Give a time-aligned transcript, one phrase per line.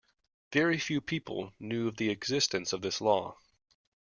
[0.51, 3.37] Very few people knew of the existence of this law.